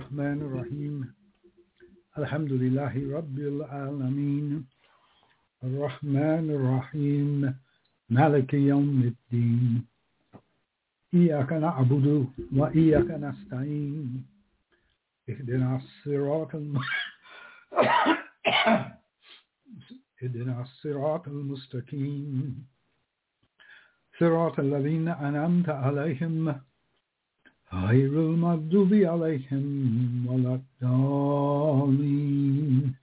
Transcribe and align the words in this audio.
الرحمن 0.00 0.40
الرحيم. 0.42 1.14
الحمد 2.18 2.52
لله 2.52 3.16
رب 3.16 3.38
العالمين. 3.38 4.64
الرحمن 5.64 6.50
الرحيم. 6.50 7.54
مالك 8.10 8.54
يوم 8.54 9.02
الدين. 9.02 9.86
إياك 11.14 11.52
نعبد 11.52 12.26
وإياك 12.56 13.10
نستعين. 13.10 14.26
اهدنا 15.28 15.76
الصراط. 15.76 16.54
اهدنا 20.22 20.62
الصراط 20.62 21.28
المستقيم. 21.28 22.66
صراط 24.20 24.60
الذين 24.60 25.08
أنعمت 25.08 25.68
عليهم 25.68 26.60
Hayrul 27.72 28.34
المغضوب 28.34 28.94
عليهم 28.94 30.26
ولا 30.26 30.60
الضالين 30.82 32.94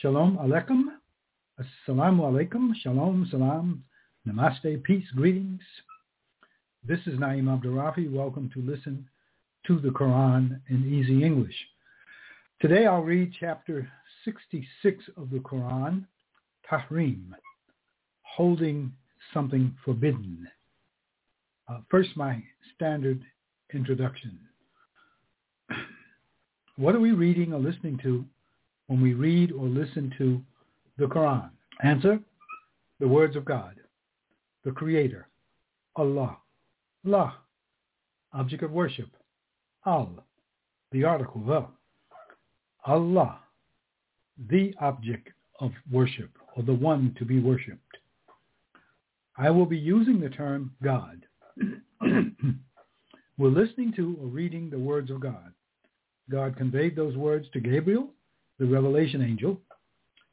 Shalom 0.00 0.38
Aleichem 0.38 0.84
Assalamu 1.58 2.22
Alaikum 2.22 2.72
Shalom 2.76 3.26
Salam 3.32 3.82
Namaste 4.28 4.80
Peace 4.84 5.10
Greetings 5.16 5.60
This 6.84 7.00
is 7.06 7.18
Naim 7.18 7.46
AbdurRafi. 7.46 8.12
Welcome 8.12 8.48
to 8.54 8.60
Listen 8.62 9.08
to 9.66 9.80
the 9.80 9.88
Quran 9.88 10.60
in 10.68 10.84
Easy 10.86 11.24
English. 11.24 11.56
Today 12.60 12.86
I'll 12.86 13.02
read 13.02 13.32
chapter 13.40 13.90
66 14.24 15.04
of 15.16 15.30
the 15.30 15.38
Quran, 15.38 16.04
Tahreem, 16.70 17.32
holding 18.22 18.92
something 19.32 19.74
forbidden. 19.84 20.46
Uh, 21.68 21.78
first, 21.90 22.10
my 22.16 22.42
standard 22.74 23.22
introduction. 23.72 24.38
What 26.76 26.94
are 26.94 27.00
we 27.00 27.12
reading 27.12 27.52
or 27.52 27.60
listening 27.60 27.98
to 28.02 28.24
when 28.88 29.00
we 29.00 29.14
read 29.14 29.52
or 29.52 29.66
listen 29.66 30.12
to 30.18 30.40
the 30.98 31.06
Quran? 31.06 31.50
Answer, 31.82 32.18
the 33.00 33.08
words 33.08 33.36
of 33.36 33.44
God, 33.44 33.76
the 34.64 34.72
Creator, 34.72 35.28
Allah, 35.96 36.36
La, 37.04 37.32
object 38.32 38.62
of 38.62 38.72
worship, 38.72 39.08
Al, 39.86 40.24
the 40.92 41.04
article, 41.04 41.40
the, 41.46 41.66
Allah, 42.90 43.38
the 44.48 44.74
object 44.80 45.28
of 45.60 45.72
worship 45.90 46.30
or 46.56 46.62
the 46.62 46.74
one 46.74 47.14
to 47.18 47.24
be 47.24 47.40
worshipped. 47.40 47.80
I 49.36 49.50
will 49.50 49.66
be 49.66 49.78
using 49.78 50.20
the 50.20 50.28
term 50.28 50.72
God. 50.82 51.24
We're 53.38 53.48
listening 53.48 53.92
to 53.96 54.16
or 54.20 54.26
reading 54.26 54.70
the 54.70 54.78
words 54.78 55.10
of 55.10 55.20
God. 55.20 55.52
God 56.30 56.56
conveyed 56.56 56.96
those 56.96 57.16
words 57.16 57.46
to 57.52 57.60
Gabriel, 57.60 58.08
the 58.58 58.66
revelation 58.66 59.22
angel. 59.22 59.60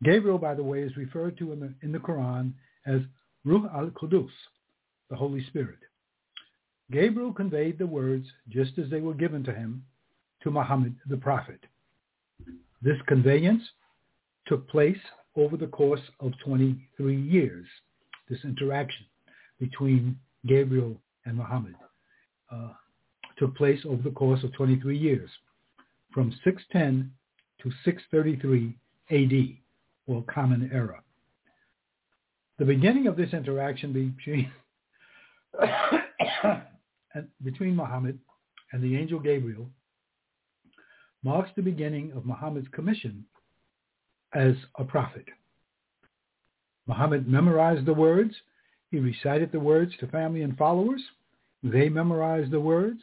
Gabriel, 0.03 0.37
by 0.37 0.55
the 0.55 0.63
way, 0.63 0.79
is 0.81 0.95
referred 0.97 1.37
to 1.37 1.51
in 1.51 1.59
the, 1.59 1.73
in 1.81 1.91
the 1.91 1.99
Quran 1.99 2.53
as 2.85 3.01
Ruh 3.45 3.67
al-Qudus, 3.73 4.29
the 5.09 5.15
Holy 5.15 5.43
Spirit. 5.47 5.79
Gabriel 6.91 7.33
conveyed 7.33 7.77
the 7.77 7.87
words 7.87 8.27
just 8.49 8.77
as 8.77 8.89
they 8.89 9.01
were 9.01 9.13
given 9.13 9.43
to 9.43 9.53
him 9.53 9.83
to 10.43 10.51
Muhammad 10.51 10.95
the 11.07 11.17
prophet. 11.17 11.59
This 12.81 12.97
conveyance 13.07 13.63
took 14.47 14.67
place 14.69 14.97
over 15.35 15.55
the 15.55 15.67
course 15.67 16.01
of 16.19 16.31
23 16.43 17.15
years, 17.15 17.65
this 18.29 18.39
interaction 18.43 19.05
between 19.59 20.17
Gabriel 20.47 20.97
and 21.25 21.37
Muhammad 21.37 21.75
uh, 22.51 22.69
took 23.37 23.55
place 23.55 23.79
over 23.85 24.01
the 24.01 24.11
course 24.11 24.43
of 24.43 24.53
23 24.53 24.97
years, 24.97 25.29
from 26.13 26.31
610 26.43 27.11
to 27.61 27.71
633 27.85 28.75
AD, 29.11 29.57
or 30.07 30.23
Common 30.23 30.69
Era. 30.73 31.01
The 32.59 32.65
beginning 32.65 33.07
of 33.07 33.15
this 33.17 33.33
interaction 33.33 33.93
between, 33.93 34.51
between 37.43 37.75
Muhammad 37.75 38.19
and 38.71 38.83
the 38.83 38.95
angel 38.95 39.19
Gabriel 39.19 39.67
marks 41.23 41.51
the 41.55 41.61
beginning 41.61 42.11
of 42.13 42.25
Muhammad's 42.25 42.67
commission 42.71 43.25
as 44.33 44.53
a 44.77 44.83
prophet. 44.83 45.25
Muhammad 46.87 47.27
memorized 47.27 47.85
the 47.85 47.93
words. 47.93 48.33
He 48.89 48.99
recited 48.99 49.51
the 49.51 49.59
words 49.59 49.93
to 49.99 50.07
family 50.07 50.41
and 50.41 50.57
followers. 50.57 51.01
They 51.63 51.89
memorized 51.89 52.51
the 52.51 52.59
words. 52.59 53.01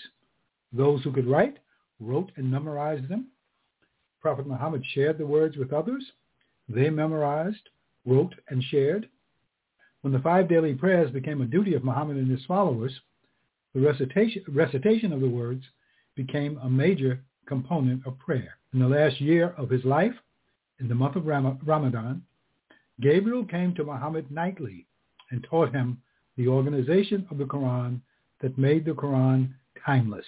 Those 0.72 1.02
who 1.02 1.12
could 1.12 1.26
write 1.26 1.58
wrote 2.00 2.32
and 2.36 2.50
memorized 2.50 3.08
them. 3.08 3.28
Prophet 4.20 4.46
Muhammad 4.46 4.84
shared 4.94 5.18
the 5.18 5.26
words 5.26 5.56
with 5.56 5.72
others. 5.72 6.04
They 6.68 6.90
memorized, 6.90 7.68
wrote, 8.04 8.34
and 8.48 8.62
shared. 8.62 9.08
When 10.02 10.12
the 10.12 10.20
five 10.20 10.48
daily 10.48 10.74
prayers 10.74 11.10
became 11.10 11.40
a 11.40 11.46
duty 11.46 11.74
of 11.74 11.84
Muhammad 11.84 12.16
and 12.16 12.30
his 12.30 12.44
followers, 12.46 12.92
the 13.74 13.80
recitation, 13.80 14.42
recitation 14.48 15.12
of 15.12 15.20
the 15.20 15.28
words 15.28 15.64
became 16.14 16.58
a 16.58 16.68
major 16.68 17.22
component 17.46 18.06
of 18.06 18.18
prayer. 18.18 18.58
In 18.72 18.80
the 18.80 18.88
last 18.88 19.20
year 19.20 19.54
of 19.56 19.70
his 19.70 19.84
life, 19.84 20.14
in 20.80 20.88
the 20.88 20.94
month 20.94 21.16
of 21.16 21.26
Ramadan, 21.26 22.22
Gabriel 23.00 23.44
came 23.44 23.74
to 23.74 23.84
Muhammad 23.84 24.30
nightly 24.30 24.86
and 25.30 25.44
taught 25.48 25.72
him 25.72 26.00
the 26.36 26.48
organization 26.48 27.26
of 27.30 27.38
the 27.38 27.44
Quran 27.44 28.00
that 28.40 28.58
made 28.58 28.84
the 28.84 28.92
Quran 28.92 29.50
timeless. 29.84 30.26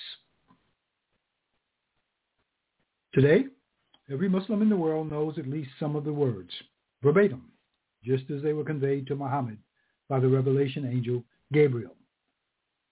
Today, 3.13 3.47
every 4.11 4.29
Muslim 4.29 4.63
in 4.63 4.69
the 4.69 4.77
world 4.77 5.11
knows 5.11 5.39
at 5.39 5.49
least 5.49 5.71
some 5.79 5.97
of 5.97 6.05
the 6.05 6.13
words, 6.13 6.51
verbatim, 7.03 7.51
just 8.05 8.25
as 8.31 8.43
they 8.43 8.53
were 8.53 8.65
conveyed 8.65 9.07
to 9.09 9.17
Muhammad 9.17 9.59
by 10.09 10.21
the 10.21 10.29
revelation 10.29 10.87
angel 10.87 11.25
Gabriel. 11.53 11.97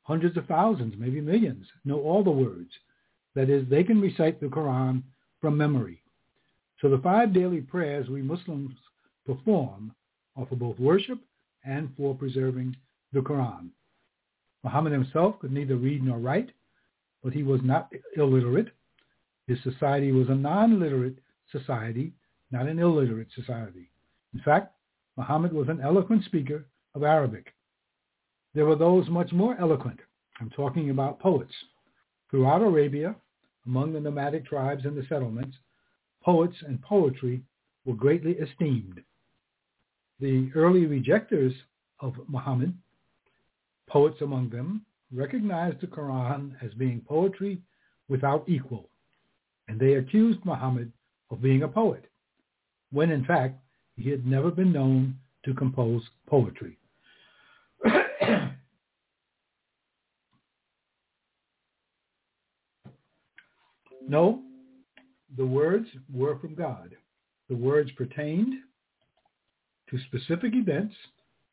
Hundreds 0.03 0.37
of 0.37 0.47
thousands, 0.47 0.95
maybe 0.99 1.21
millions, 1.21 1.67
know 1.85 2.01
all 2.01 2.25
the 2.25 2.31
words. 2.31 2.71
That 3.35 3.51
is, 3.51 3.69
they 3.69 3.85
can 3.85 4.01
recite 4.01 4.41
the 4.41 4.47
Quran 4.47 5.03
from 5.41 5.57
memory. 5.57 6.03
So 6.81 6.89
the 6.89 6.99
five 6.99 7.33
daily 7.33 7.61
prayers 7.61 8.09
we 8.09 8.23
Muslims 8.23 8.73
perform 9.27 9.93
are 10.37 10.47
for 10.47 10.57
both 10.57 10.79
worship 10.79 11.19
and 11.65 11.91
for 11.97 12.15
preserving 12.15 12.75
the 13.13 13.21
Quran. 13.21 13.69
Muhammad 14.65 14.93
himself 14.93 15.39
could 15.39 15.53
neither 15.53 15.77
read 15.77 16.03
nor 16.03 16.19
write, 16.19 16.51
but 17.23 17.33
he 17.33 17.43
was 17.43 17.61
not 17.63 17.93
illiterate. 18.17 18.69
His 19.47 19.63
society 19.63 20.13
was 20.13 20.29
a 20.29 20.35
non-literate 20.35 21.19
society, 21.51 22.13
not 22.51 22.67
an 22.67 22.79
illiterate 22.79 23.29
society. 23.35 23.91
In 24.35 24.41
fact, 24.41 24.75
Muhammad 25.17 25.53
was 25.53 25.69
an 25.69 25.81
eloquent 25.81 26.25
speaker 26.25 26.67
of 26.95 27.03
Arabic. 27.03 27.55
There 28.55 28.67
were 28.67 28.77
those 28.77 29.09
much 29.09 29.33
more 29.33 29.57
eloquent. 29.59 30.01
I'm 30.41 30.51
talking 30.51 30.91
about 30.91 31.21
poets. 31.21 31.55
Throughout 32.31 32.63
Arabia, 32.63 33.17
among 33.67 33.93
the 33.93 34.01
nomadic 34.01 34.47
tribes 34.47 34.85
and 34.85 34.97
the 34.97 35.07
settlements, 35.09 35.57
poets 36.23 36.57
and 36.67 36.81
poetry 36.83 37.43
were 37.85 37.95
greatly 37.95 38.33
esteemed. 38.33 39.01
The 40.21 40.51
early 40.55 40.87
rejectors 40.87 41.53
of 42.01 42.15
Muhammad, 42.29 42.75
poets 43.89 44.21
among 44.21 44.51
them, 44.51 44.85
recognized 45.13 45.81
the 45.81 45.87
Quran 45.87 46.53
as 46.63 46.73
being 46.75 47.01
poetry 47.01 47.61
without 48.09 48.49
equal, 48.49 48.89
and 49.69 49.81
they 49.81 49.95
accused 49.95 50.45
Muhammad 50.45 50.93
of 51.31 51.41
being 51.43 51.63
a 51.63 51.69
poet, 51.69 52.05
when 52.93 53.11
in 53.11 53.25
fact 53.25 53.59
he 53.97 54.11
had 54.11 54.27
never 54.27 54.51
been 54.51 54.73
known 54.73 55.15
to 55.45 55.55
compose 55.55 56.03
poetry. 56.27 56.77
no, 64.09 64.43
the 65.37 65.47
words 65.47 65.87
were 66.13 66.39
from 66.39 66.55
God. 66.55 66.97
The 67.49 67.57
words 67.57 67.91
pertained 67.93 68.55
to 69.91 69.99
specific 70.07 70.55
events 70.55 70.95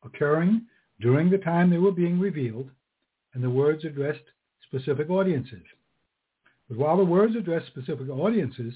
occurring 0.04 0.62
during 1.00 1.30
the 1.30 1.38
time 1.38 1.70
they 1.70 1.78
were 1.78 1.92
being 1.92 2.18
revealed, 2.18 2.70
and 3.34 3.42
the 3.42 3.50
words 3.50 3.84
addressed 3.84 4.24
specific 4.66 5.10
audiences. 5.10 5.64
But 6.68 6.78
while 6.78 6.96
the 6.96 7.04
words 7.04 7.36
addressed 7.36 7.66
specific 7.66 8.08
audiences, 8.08 8.74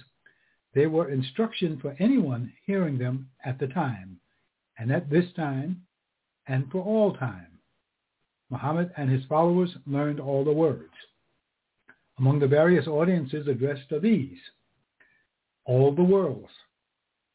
they 0.75 0.87
were 0.87 1.11
instruction 1.11 1.78
for 1.81 1.96
anyone 1.99 2.52
hearing 2.64 2.99
them 2.99 3.28
at 3.44 3.58
the 3.58 3.67
time, 3.67 4.20
and 4.78 4.93
at 4.93 5.11
this 5.11 5.32
time, 5.34 5.82
and 6.46 6.70
for 6.70 6.82
all 6.82 7.14
time. 7.14 7.46
Muhammad 8.50 8.93
and 8.96 9.11
his 9.11 9.25
followers 9.26 9.76
learned 9.87 10.20
all 10.20 10.44
the 10.44 10.52
words. 10.52 10.93
Among 12.19 12.38
the 12.38 12.49
various 12.49 12.87
audiences 12.87 13.49
addressed 13.49 13.90
are 13.93 14.00
these 14.00 14.38
all 15.64 15.94
the 15.94 16.02
worlds. 16.02 16.50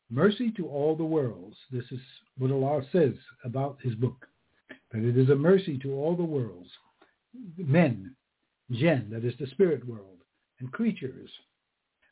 Mercy 0.09 0.51
to 0.51 0.67
all 0.67 0.95
the 0.95 1.05
worlds. 1.05 1.55
This 1.71 1.85
is 1.91 1.99
what 2.37 2.51
Allah 2.51 2.83
says 2.91 3.13
about 3.43 3.77
his 3.81 3.95
book, 3.95 4.27
that 4.91 5.03
it 5.03 5.17
is 5.17 5.29
a 5.29 5.35
mercy 5.35 5.77
to 5.79 5.93
all 5.93 6.15
the 6.15 6.23
worlds. 6.23 6.69
Men, 7.57 8.15
jinn, 8.71 9.07
that 9.11 9.25
is 9.25 9.33
the 9.39 9.47
spirit 9.47 9.85
world, 9.87 10.19
and 10.59 10.71
creatures 10.71 11.29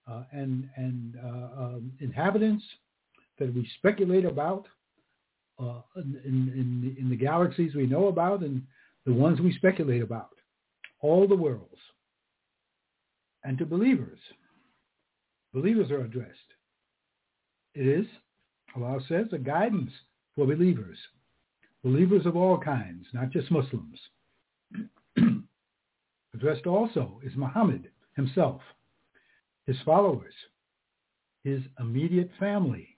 uh, 0.09 0.23
and, 0.31 0.69
and 0.75 1.15
uh, 1.23 1.61
um, 1.63 1.91
inhabitants 1.99 2.63
that 3.39 3.53
we 3.53 3.67
speculate 3.77 4.25
about 4.25 4.65
uh, 5.59 5.81
in, 5.95 6.19
in, 6.25 6.95
in 6.99 7.09
the 7.09 7.15
galaxies 7.15 7.75
we 7.75 7.85
know 7.85 8.07
about 8.07 8.41
and 8.41 8.61
the 9.05 9.13
ones 9.13 9.39
we 9.39 9.53
speculate 9.53 10.01
about, 10.01 10.31
all 11.01 11.27
the 11.27 11.35
worlds. 11.35 11.77
And 13.43 13.57
to 13.57 13.65
believers, 13.65 14.19
believers 15.53 15.91
are 15.91 16.01
addressed. 16.01 16.31
It 17.75 17.87
is, 17.87 18.05
Allah 18.75 18.99
says, 19.07 19.27
a 19.31 19.37
guidance 19.37 19.91
for 20.35 20.45
believers, 20.45 20.97
believers 21.83 22.25
of 22.25 22.35
all 22.35 22.57
kinds, 22.57 23.06
not 23.13 23.30
just 23.30 23.51
Muslims. 23.51 24.00
addressed 26.33 26.65
also 26.65 27.19
is 27.24 27.35
Muhammad 27.35 27.89
himself, 28.15 28.62
his 29.68 29.77
followers, 29.85 30.33
his 31.44 31.62
immediate 31.80 32.30
family, 32.39 32.97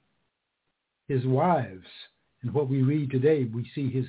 his 1.08 1.26
wives. 1.26 1.86
And 2.42 2.54
what 2.54 2.70
we 2.70 2.82
read 2.82 3.12
today, 3.12 3.46
we 3.46 3.70
see 3.74 3.90
his, 3.90 4.06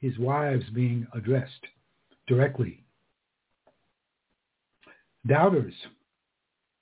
his 0.00 0.18
wives 0.18 0.64
being 0.74 1.06
addressed 1.14 1.66
directly. 2.26 2.84
Doubters, 5.26 5.74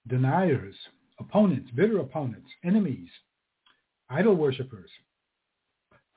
deniers, 0.09 0.75
opponents, 1.19 1.71
bitter 1.75 1.99
opponents, 1.99 2.49
enemies, 2.65 3.09
idol 4.11 4.35
worshippers. 4.35 4.91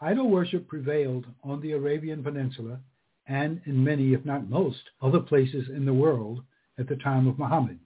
Idol 0.01 0.29
worship 0.29 0.67
prevailed 0.67 1.25
on 1.43 1.59
the 1.59 1.73
Arabian 1.73 2.23
Peninsula 2.23 2.79
and 3.27 3.61
in 3.65 3.83
many, 3.83 4.13
if 4.13 4.23
not 4.25 4.49
most, 4.49 4.81
other 5.01 5.19
places 5.19 5.67
in 5.69 5.85
the 5.85 5.93
world 5.93 6.41
at 6.77 6.87
the 6.87 6.95
time 6.95 7.27
of 7.27 7.37
Muhammad, 7.37 7.79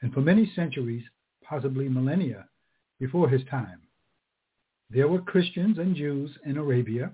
and 0.00 0.14
for 0.14 0.20
many 0.20 0.50
centuries, 0.54 1.04
possibly 1.42 1.88
millennia, 1.88 2.46
before 3.00 3.28
his 3.28 3.44
time. 3.50 3.80
There 4.88 5.08
were 5.08 5.20
Christians 5.20 5.78
and 5.78 5.96
Jews 5.96 6.30
in 6.46 6.56
Arabia, 6.56 7.10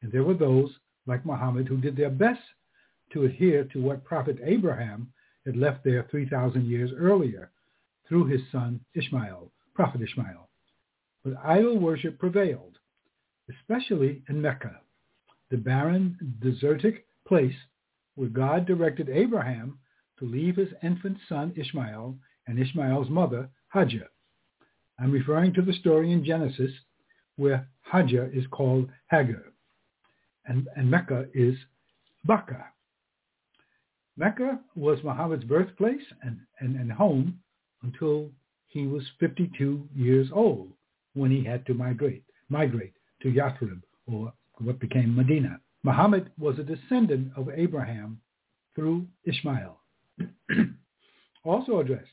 and 0.00 0.12
there 0.12 0.22
were 0.22 0.34
those, 0.34 0.70
like 1.06 1.26
Muhammad, 1.26 1.66
who 1.66 1.78
did 1.78 1.96
their 1.96 2.10
best 2.10 2.40
to 3.12 3.24
adhere 3.24 3.64
to 3.64 3.82
what 3.82 4.04
Prophet 4.04 4.38
Abraham 4.44 5.12
had 5.44 5.56
left 5.56 5.84
there 5.84 6.06
3,000 6.10 6.66
years 6.66 6.92
earlier 6.96 7.50
through 8.08 8.26
his 8.26 8.40
son 8.52 8.80
Ishmael, 8.94 9.50
Prophet 9.74 10.02
Ishmael. 10.02 10.48
But 11.24 11.36
idol 11.44 11.78
worship 11.78 12.18
prevailed, 12.18 12.75
especially 13.50 14.22
in 14.28 14.40
Mecca, 14.40 14.80
the 15.50 15.56
barren, 15.56 16.16
desertic 16.40 17.06
place 17.26 17.54
where 18.14 18.28
God 18.28 18.66
directed 18.66 19.08
Abraham 19.08 19.78
to 20.18 20.24
leave 20.24 20.56
his 20.56 20.68
infant 20.82 21.18
son 21.28 21.52
Ishmael 21.56 22.16
and 22.46 22.58
Ishmael's 22.58 23.10
mother, 23.10 23.48
Hajar. 23.74 24.08
I'm 24.98 25.12
referring 25.12 25.52
to 25.54 25.62
the 25.62 25.74
story 25.74 26.12
in 26.12 26.24
Genesis 26.24 26.70
where 27.36 27.68
Hajar 27.92 28.34
is 28.34 28.46
called 28.50 28.88
Hagar 29.10 29.44
and, 30.46 30.68
and 30.76 30.90
Mecca 30.90 31.26
is 31.34 31.56
Baca. 32.24 32.66
Mecca 34.16 34.60
was 34.74 34.98
Muhammad's 35.04 35.44
birthplace 35.44 36.02
and, 36.22 36.38
and, 36.60 36.76
and 36.76 36.90
home 36.90 37.38
until 37.82 38.30
he 38.66 38.86
was 38.86 39.04
52 39.20 39.86
years 39.94 40.28
old 40.32 40.72
when 41.14 41.30
he 41.30 41.44
had 41.44 41.66
to 41.66 41.74
migrate, 41.74 42.24
migrate 42.48 42.94
to 43.26 43.32
Yathrib 43.32 43.82
or 44.06 44.32
what 44.58 44.78
became 44.78 45.16
Medina. 45.16 45.58
Muhammad 45.82 46.30
was 46.38 46.58
a 46.58 46.62
descendant 46.62 47.32
of 47.36 47.48
Abraham 47.54 48.20
through 48.74 49.06
Ishmael. 49.24 49.80
also 51.44 51.80
addressed 51.80 52.06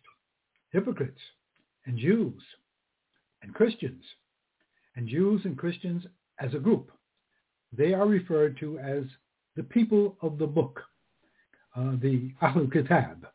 hypocrites 0.72 1.20
and 1.86 1.98
Jews 1.98 2.42
and 3.44 3.54
Christians 3.54 4.04
and 4.96 5.08
Jews 5.08 5.42
and 5.46 5.58
Christians 5.58 6.04
as 6.40 6.54
a 6.54 6.60
group. 6.60 6.92
They 7.76 7.94
are 7.94 8.08
referred 8.08 8.58
to 8.60 8.80
as 8.80 9.04
the 9.56 9.64
people 9.64 10.18
of 10.22 10.40
the 10.40 10.48
book, 10.48 10.82
uh, 11.76 11.96
the 12.02 12.32
Ahlul 12.42 12.72
Kitab. 12.72 13.28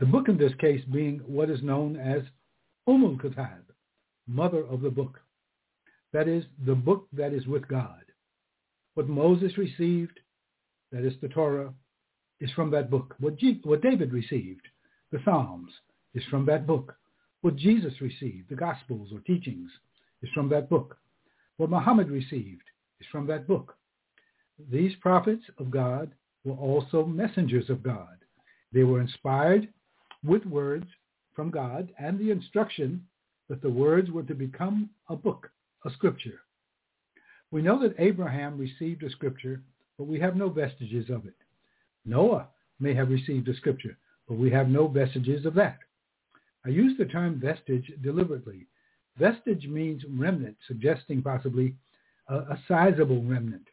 The 0.00 0.06
book 0.06 0.28
in 0.28 0.36
this 0.36 0.52
case 0.60 0.82
being 0.92 1.20
what 1.26 1.48
is 1.48 1.62
known 1.62 1.96
as 1.96 2.22
Umul 2.88 3.20
Kitab, 3.20 3.62
mother 4.26 4.64
of 4.66 4.80
the 4.80 4.90
book. 4.90 5.20
That 6.12 6.28
is 6.28 6.44
the 6.66 6.74
book 6.74 7.06
that 7.12 7.32
is 7.32 7.46
with 7.46 7.66
God. 7.68 8.04
What 8.94 9.08
Moses 9.08 9.56
received, 9.56 10.20
that 10.90 11.04
is 11.04 11.14
the 11.22 11.28
Torah, 11.28 11.72
is 12.40 12.50
from 12.52 12.70
that 12.72 12.90
book. 12.90 13.14
What, 13.20 13.34
what 13.62 13.82
David 13.82 14.12
received, 14.12 14.66
the 15.10 15.20
Psalms, 15.24 15.70
is 16.14 16.24
from 16.30 16.44
that 16.46 16.66
book. 16.66 16.94
What 17.40 17.56
Jesus 17.56 17.94
received, 18.00 18.50
the 18.50 18.56
Gospels 18.56 19.08
or 19.12 19.20
teachings, 19.20 19.70
is 20.22 20.30
from 20.34 20.48
that 20.50 20.68
book. 20.68 20.98
What 21.56 21.70
Muhammad 21.70 22.10
received 22.10 22.62
is 23.00 23.06
from 23.10 23.26
that 23.28 23.46
book. 23.46 23.76
These 24.70 24.94
prophets 25.00 25.44
of 25.58 25.70
God 25.70 26.12
were 26.44 26.54
also 26.54 27.04
messengers 27.04 27.70
of 27.70 27.82
God. 27.82 28.18
They 28.72 28.84
were 28.84 29.00
inspired 29.00 29.68
with 30.24 30.44
words 30.44 30.86
from 31.34 31.50
God 31.50 31.90
and 31.98 32.18
the 32.18 32.30
instruction 32.30 33.04
that 33.48 33.62
the 33.62 33.70
words 33.70 34.10
were 34.10 34.22
to 34.22 34.34
become 34.34 34.90
a 35.08 35.16
book, 35.16 35.50
a 35.84 35.90
scripture. 35.90 36.40
We 37.50 37.62
know 37.62 37.80
that 37.82 37.94
Abraham 37.98 38.58
received 38.58 39.02
a 39.02 39.10
scripture, 39.10 39.62
but 39.98 40.06
we 40.06 40.18
have 40.20 40.36
no 40.36 40.48
vestiges 40.48 41.10
of 41.10 41.26
it. 41.26 41.36
Noah 42.04 42.48
may 42.80 42.94
have 42.94 43.10
received 43.10 43.48
a 43.48 43.56
scripture, 43.56 43.96
but 44.28 44.38
we 44.38 44.50
have 44.50 44.68
no 44.68 44.88
vestiges 44.88 45.44
of 45.46 45.54
that. 45.54 45.78
I 46.64 46.70
use 46.70 46.96
the 46.96 47.04
term 47.04 47.40
vestige 47.40 47.92
deliberately. 48.02 48.66
Vestige 49.18 49.66
means 49.66 50.02
remnant, 50.08 50.56
suggesting 50.66 51.22
possibly 51.22 51.74
a, 52.28 52.36
a 52.36 52.62
sizable 52.68 53.22
remnant. 53.22 53.68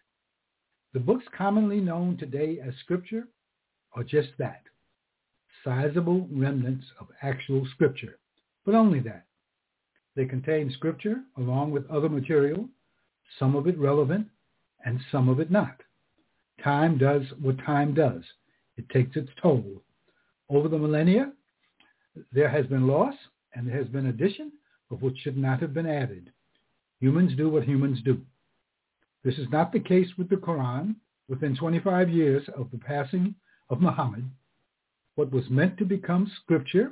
The 0.93 0.99
books 0.99 1.25
commonly 1.37 1.79
known 1.79 2.17
today 2.17 2.59
as 2.65 2.73
scripture 2.83 3.27
are 3.93 4.03
just 4.03 4.29
that, 4.39 4.63
sizable 5.63 6.27
remnants 6.31 6.85
of 6.99 7.07
actual 7.21 7.65
scripture, 7.73 8.17
but 8.65 8.75
only 8.75 8.99
that. 9.01 9.25
They 10.19 10.25
contain 10.25 10.69
scripture 10.71 11.21
along 11.37 11.71
with 11.71 11.89
other 11.89 12.09
material, 12.09 12.67
some 13.39 13.55
of 13.55 13.67
it 13.67 13.79
relevant 13.79 14.27
and 14.83 14.99
some 15.13 15.29
of 15.29 15.39
it 15.39 15.49
not. 15.49 15.81
Time 16.61 16.97
does 16.97 17.21
what 17.41 17.57
time 17.59 17.93
does. 17.93 18.21
It 18.75 18.89
takes 18.89 19.15
its 19.15 19.29
toll. 19.41 19.81
Over 20.49 20.67
the 20.67 20.77
millennia, 20.77 21.31
there 22.33 22.49
has 22.49 22.65
been 22.65 22.85
loss 22.85 23.13
and 23.53 23.65
there 23.65 23.77
has 23.77 23.87
been 23.87 24.07
addition 24.07 24.51
of 24.91 25.01
what 25.01 25.17
should 25.19 25.37
not 25.37 25.61
have 25.61 25.73
been 25.73 25.87
added. 25.87 26.33
Humans 26.99 27.37
do 27.37 27.49
what 27.49 27.63
humans 27.63 27.99
do. 28.03 28.19
This 29.23 29.37
is 29.37 29.47
not 29.53 29.71
the 29.71 29.79
case 29.79 30.09
with 30.17 30.27
the 30.27 30.35
Quran. 30.35 30.95
Within 31.29 31.55
25 31.55 32.09
years 32.09 32.43
of 32.57 32.69
the 32.71 32.77
passing 32.77 33.35
of 33.69 33.79
Muhammad, 33.79 34.29
what 35.15 35.31
was 35.31 35.49
meant 35.49 35.77
to 35.77 35.85
become 35.85 36.29
scripture 36.43 36.91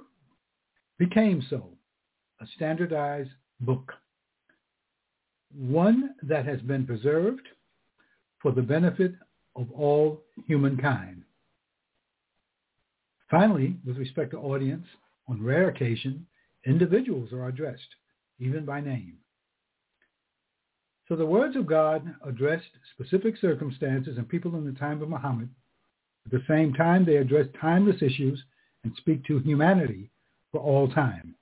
became 0.97 1.45
so, 1.49 1.76
a 2.41 2.47
standardized 2.55 3.29
book. 3.61 3.93
One 5.55 6.15
that 6.23 6.45
has 6.45 6.61
been 6.61 6.85
preserved 6.85 7.47
for 8.41 8.51
the 8.51 8.61
benefit 8.61 9.13
of 9.55 9.71
all 9.71 10.21
humankind. 10.45 11.23
Finally, 13.29 13.75
with 13.85 13.97
respect 13.97 14.31
to 14.31 14.37
audience, 14.37 14.85
on 15.27 15.43
rare 15.43 15.69
occasion, 15.69 16.25
individuals 16.65 17.33
are 17.33 17.47
addressed, 17.47 17.95
even 18.39 18.65
by 18.65 18.79
name. 18.79 19.17
So 21.07 21.15
the 21.15 21.25
words 21.25 21.55
of 21.55 21.67
God 21.67 22.15
addressed 22.25 22.69
specific 22.93 23.37
circumstances 23.37 24.17
and 24.17 24.27
people 24.27 24.55
in 24.55 24.65
the 24.65 24.77
time 24.77 25.01
of 25.01 25.09
Muhammad. 25.09 25.49
At 26.25 26.31
the 26.31 26.43
same 26.47 26.73
time, 26.73 27.05
they 27.05 27.15
address 27.17 27.47
timeless 27.59 28.01
issues 28.01 28.41
and 28.83 28.93
speak 28.97 29.25
to 29.25 29.39
humanity 29.39 30.09
for 30.51 30.59
all 30.59 30.89
time. 30.89 31.35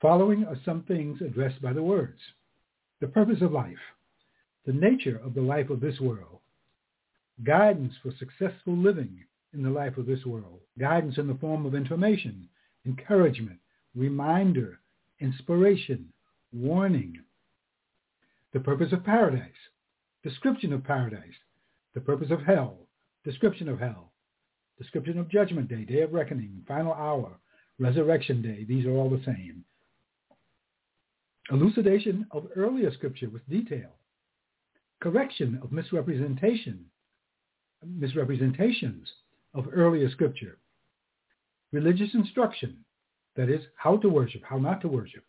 Following 0.00 0.44
are 0.44 0.56
some 0.64 0.84
things 0.84 1.20
addressed 1.20 1.60
by 1.60 1.72
the 1.72 1.82
words. 1.82 2.20
The 3.00 3.08
purpose 3.08 3.42
of 3.42 3.50
life, 3.50 3.76
the 4.64 4.72
nature 4.72 5.20
of 5.24 5.34
the 5.34 5.40
life 5.40 5.70
of 5.70 5.80
this 5.80 5.98
world, 5.98 6.38
guidance 7.44 7.94
for 8.00 8.12
successful 8.12 8.76
living 8.76 9.24
in 9.52 9.62
the 9.62 9.70
life 9.70 9.96
of 9.96 10.06
this 10.06 10.24
world, 10.24 10.60
guidance 10.78 11.18
in 11.18 11.26
the 11.26 11.34
form 11.34 11.66
of 11.66 11.74
information, 11.74 12.48
encouragement, 12.86 13.58
reminder, 13.96 14.78
inspiration, 15.20 16.12
warning, 16.52 17.18
the 18.52 18.60
purpose 18.60 18.92
of 18.92 19.04
paradise, 19.04 19.50
description 20.22 20.72
of 20.72 20.84
paradise, 20.84 21.34
the 21.94 22.00
purpose 22.00 22.30
of 22.30 22.42
hell, 22.42 22.76
description 23.24 23.68
of 23.68 23.80
hell, 23.80 24.12
description 24.78 25.18
of 25.18 25.28
judgment 25.28 25.68
day, 25.68 25.84
day 25.84 26.02
of 26.02 26.12
reckoning, 26.12 26.62
final 26.68 26.92
hour, 26.92 27.32
resurrection 27.80 28.42
day. 28.42 28.64
These 28.64 28.86
are 28.86 28.92
all 28.92 29.10
the 29.10 29.24
same. 29.24 29.64
Elucidation 31.50 32.26
of 32.30 32.46
earlier 32.56 32.92
scripture 32.92 33.30
with 33.30 33.48
detail. 33.48 33.90
Correction 35.00 35.58
of 35.62 35.72
misrepresentation, 35.72 36.84
misrepresentations 37.86 39.10
of 39.54 39.66
earlier 39.72 40.10
scripture. 40.10 40.58
religious 41.72 42.10
instruction, 42.14 42.76
that 43.36 43.48
is, 43.48 43.62
how 43.76 43.96
to 43.98 44.08
worship, 44.08 44.42
how 44.44 44.58
not 44.58 44.80
to 44.80 44.88
worship, 44.88 45.24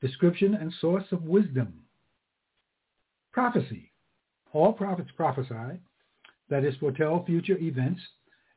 description 0.00 0.54
and 0.54 0.72
source 0.80 1.04
of 1.12 1.22
wisdom, 1.24 1.72
prophecy. 3.32 3.90
All 4.52 4.72
prophets 4.72 5.10
prophesy, 5.16 5.80
that 6.48 6.64
is, 6.64 6.76
foretell 6.76 7.24
future 7.24 7.58
events, 7.58 8.00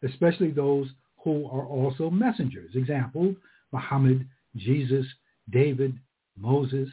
especially 0.04 0.51
those 0.51 0.88
who 1.24 1.46
are 1.48 1.66
also 1.66 2.10
messengers. 2.10 2.75
Example, 2.75 3.36
Muhammad, 3.72 4.27
Jesus, 4.56 5.06
David, 5.50 5.98
Moses, 6.38 6.89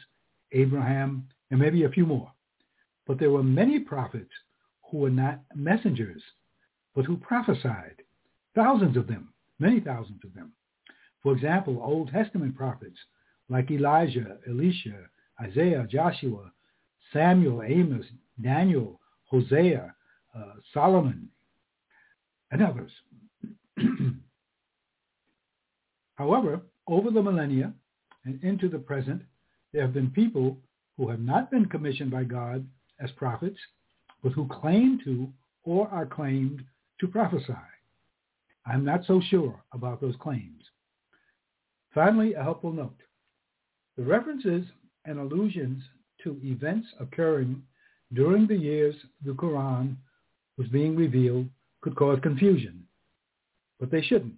Abraham, 0.51 1.27
and 1.51 1.59
maybe 1.59 1.83
a 1.83 1.89
few 1.89 2.05
more. 2.05 2.31
But 3.05 3.19
there 3.19 3.31
were 3.31 3.43
many 3.43 3.79
prophets 3.79 4.31
who 4.89 4.97
were 4.97 5.09
not 5.09 5.41
messengers, 5.55 6.21
but 6.95 7.05
who 7.05 7.17
prophesied, 7.17 8.01
thousands 8.55 8.97
of 8.97 9.07
them, 9.07 9.33
many 9.59 9.79
thousands 9.79 10.21
of 10.23 10.33
them. 10.33 10.53
For 11.21 11.33
example, 11.33 11.81
Old 11.81 12.09
Testament 12.09 12.55
prophets 12.55 12.97
like 13.49 13.71
Elijah, 13.71 14.37
Elisha, 14.47 15.09
Isaiah, 15.41 15.87
Joshua, 15.89 16.51
Samuel, 17.13 17.63
Amos, 17.63 18.05
Daniel, 18.41 18.99
Hosea, 19.25 19.93
uh, 20.35 20.53
Solomon, 20.73 21.29
and 22.51 22.61
others. 22.61 22.91
However, 26.15 26.61
over 26.87 27.11
the 27.11 27.21
millennia 27.21 27.73
and 28.23 28.43
into 28.43 28.69
the 28.69 28.79
present, 28.79 29.21
there 29.75 29.83
have 29.83 29.93
been 29.93 30.09
people 30.09 30.57
who 30.95 31.09
have 31.09 31.19
not 31.19 31.51
been 31.51 31.65
commissioned 31.65 32.09
by 32.09 32.23
God 32.23 32.65
as 33.01 33.11
prophets, 33.11 33.59
but 34.23 34.31
who 34.31 34.47
claim 34.47 35.01
to 35.03 35.27
or 35.63 35.89
are 35.89 36.05
claimed 36.05 36.63
to 37.01 37.07
prophesy. 37.07 37.53
I'm 38.65 38.85
not 38.85 39.01
so 39.05 39.19
sure 39.29 39.61
about 39.73 39.99
those 39.99 40.15
claims. 40.21 40.63
Finally, 41.93 42.35
a 42.35 42.41
helpful 42.41 42.71
note. 42.71 43.01
The 43.97 44.03
references 44.03 44.65
and 45.03 45.19
allusions 45.19 45.83
to 46.23 46.39
events 46.41 46.87
occurring 47.01 47.61
during 48.13 48.47
the 48.47 48.55
years 48.55 48.95
the 49.25 49.33
Quran 49.33 49.97
was 50.57 50.67
being 50.69 50.95
revealed 50.95 51.49
could 51.81 51.97
cause 51.97 52.17
confusion, 52.23 52.81
but 53.81 53.91
they 53.91 54.01
shouldn't. 54.01 54.35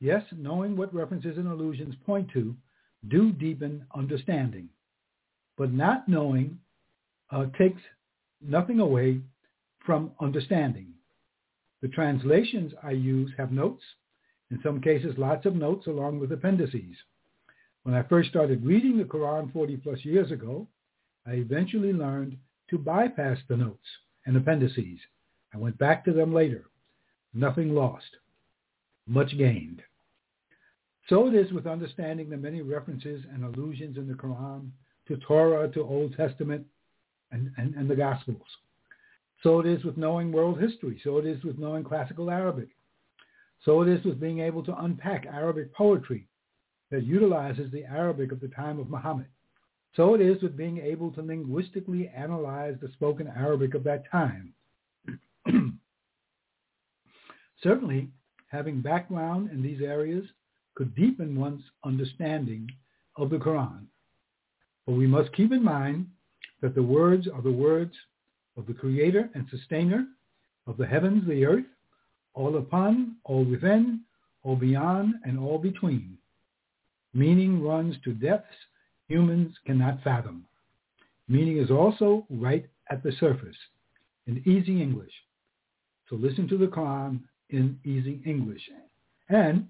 Yes, 0.00 0.22
knowing 0.30 0.76
what 0.76 0.94
references 0.94 1.38
and 1.38 1.48
allusions 1.48 1.96
point 2.06 2.30
to 2.34 2.54
do 3.08 3.32
deepen 3.32 3.84
understanding, 3.94 4.68
but 5.56 5.72
not 5.72 6.08
knowing 6.08 6.58
uh, 7.30 7.46
takes 7.58 7.80
nothing 8.40 8.80
away 8.80 9.20
from 9.84 10.12
understanding. 10.20 10.88
The 11.82 11.88
translations 11.88 12.72
I 12.82 12.92
use 12.92 13.30
have 13.36 13.52
notes, 13.52 13.82
in 14.50 14.60
some 14.62 14.80
cases 14.80 15.14
lots 15.18 15.46
of 15.46 15.54
notes 15.54 15.86
along 15.86 16.20
with 16.20 16.32
appendices. 16.32 16.96
When 17.82 17.94
I 17.94 18.02
first 18.04 18.30
started 18.30 18.64
reading 18.64 18.96
the 18.96 19.04
Quran 19.04 19.52
40 19.52 19.76
plus 19.78 20.04
years 20.04 20.30
ago, 20.30 20.66
I 21.26 21.32
eventually 21.32 21.92
learned 21.92 22.38
to 22.70 22.78
bypass 22.78 23.38
the 23.48 23.56
notes 23.56 23.86
and 24.24 24.36
appendices. 24.36 24.98
I 25.52 25.58
went 25.58 25.78
back 25.78 26.04
to 26.06 26.12
them 26.12 26.32
later. 26.32 26.64
Nothing 27.34 27.74
lost. 27.74 28.06
Much 29.06 29.36
gained. 29.36 29.82
So 31.08 31.26
it 31.26 31.34
is 31.34 31.52
with 31.52 31.66
understanding 31.66 32.30
the 32.30 32.36
many 32.36 32.62
references 32.62 33.22
and 33.32 33.44
allusions 33.44 33.98
in 33.98 34.08
the 34.08 34.14
Quran 34.14 34.70
to 35.08 35.16
Torah, 35.18 35.68
to 35.72 35.82
Old 35.82 36.16
Testament, 36.16 36.64
and, 37.30 37.50
and, 37.58 37.74
and 37.74 37.90
the 37.90 37.96
Gospels. 37.96 38.46
So 39.42 39.60
it 39.60 39.66
is 39.66 39.84
with 39.84 39.98
knowing 39.98 40.32
world 40.32 40.60
history. 40.60 40.98
So 41.04 41.18
it 41.18 41.26
is 41.26 41.44
with 41.44 41.58
knowing 41.58 41.84
classical 41.84 42.30
Arabic. 42.30 42.68
So 43.64 43.82
it 43.82 43.88
is 43.88 44.04
with 44.04 44.20
being 44.20 44.40
able 44.40 44.64
to 44.64 44.82
unpack 44.82 45.26
Arabic 45.26 45.74
poetry 45.74 46.26
that 46.90 47.04
utilizes 47.04 47.70
the 47.70 47.84
Arabic 47.84 48.32
of 48.32 48.40
the 48.40 48.48
time 48.48 48.78
of 48.78 48.88
Muhammad. 48.88 49.26
So 49.96 50.14
it 50.14 50.20
is 50.20 50.42
with 50.42 50.56
being 50.56 50.78
able 50.78 51.10
to 51.12 51.22
linguistically 51.22 52.10
analyze 52.14 52.76
the 52.80 52.88
spoken 52.92 53.26
Arabic 53.28 53.74
of 53.74 53.84
that 53.84 54.10
time. 54.10 54.52
Certainly, 57.62 58.10
having 58.48 58.80
background 58.80 59.50
in 59.50 59.62
these 59.62 59.80
areas 59.80 60.24
could 60.74 60.94
deepen 60.94 61.38
one's 61.38 61.62
understanding 61.84 62.70
of 63.16 63.30
the 63.30 63.36
Quran. 63.36 63.86
But 64.86 64.94
we 64.94 65.06
must 65.06 65.32
keep 65.32 65.52
in 65.52 65.62
mind 65.62 66.06
that 66.60 66.74
the 66.74 66.82
words 66.82 67.28
are 67.28 67.42
the 67.42 67.52
words 67.52 67.94
of 68.56 68.66
the 68.66 68.74
creator 68.74 69.30
and 69.34 69.46
sustainer 69.50 70.06
of 70.66 70.76
the 70.76 70.86
heavens, 70.86 71.26
the 71.26 71.44
earth, 71.44 71.64
all 72.34 72.56
upon, 72.56 73.16
all 73.24 73.44
within, 73.44 74.00
all 74.42 74.56
beyond, 74.56 75.14
and 75.24 75.38
all 75.38 75.58
between. 75.58 76.18
Meaning 77.12 77.62
runs 77.62 77.96
to 78.04 78.12
depths 78.12 78.56
humans 79.08 79.54
cannot 79.66 80.02
fathom. 80.02 80.44
Meaning 81.28 81.58
is 81.58 81.70
also 81.70 82.26
right 82.28 82.66
at 82.90 83.02
the 83.02 83.12
surface 83.20 83.56
in 84.26 84.42
easy 84.46 84.82
English. 84.82 85.12
So 86.08 86.16
listen 86.16 86.48
to 86.48 86.58
the 86.58 86.66
Quran 86.66 87.20
in 87.50 87.78
easy 87.84 88.20
English. 88.26 88.62
And 89.28 89.68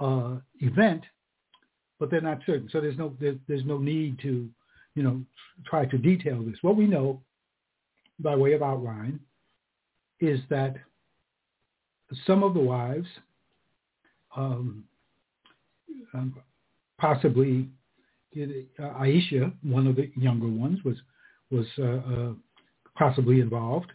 uh, 0.00 0.36
event, 0.60 1.02
but 1.98 2.10
they're 2.10 2.20
not 2.20 2.40
certain. 2.44 2.68
So 2.70 2.80
there's 2.80 2.98
no 2.98 3.16
there, 3.20 3.36
there's 3.48 3.64
no 3.64 3.78
need 3.78 4.18
to, 4.20 4.48
you 4.94 5.02
know, 5.02 5.22
try 5.64 5.86
to 5.86 5.98
detail 5.98 6.42
this. 6.42 6.56
What 6.62 6.76
we 6.76 6.86
know, 6.86 7.22
by 8.18 8.36
way 8.36 8.52
of 8.52 8.62
outline, 8.62 9.18
is 10.20 10.40
that 10.50 10.76
some 12.26 12.42
of 12.42 12.54
the 12.54 12.60
wives, 12.60 13.06
um, 14.36 14.84
um, 16.12 16.34
possibly 16.98 17.68
uh, 18.36 18.82
Aisha, 18.82 19.52
one 19.62 19.86
of 19.86 19.96
the 19.96 20.10
younger 20.16 20.48
ones, 20.48 20.78
was 20.84 20.96
was 21.50 21.66
uh, 21.78 21.84
uh, 21.84 22.32
possibly 22.96 23.40
involved. 23.40 23.92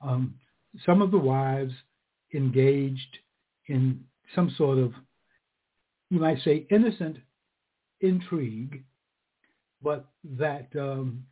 Um, 0.00 0.34
some 0.86 1.02
of 1.02 1.10
the 1.10 1.18
wives 1.18 1.72
engaged 2.34 3.18
in 3.66 4.02
some 4.34 4.54
sort 4.56 4.78
of, 4.78 4.92
you 6.10 6.20
might 6.20 6.38
say, 6.44 6.66
innocent 6.70 7.16
intrigue, 8.00 8.82
but 9.82 10.06
that 10.24 10.68
um, 10.78 11.24